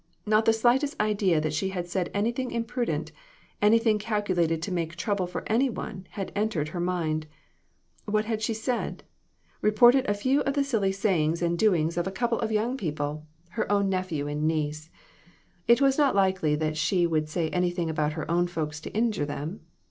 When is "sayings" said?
10.91-11.43